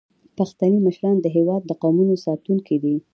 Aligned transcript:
پښتني 0.37 0.79
مشران 0.87 1.15
د 1.21 1.25
هیواد 1.35 1.61
د 1.65 1.71
قومونو 1.81 2.13
ساتونکي 2.25 2.75
دي. 2.83 2.95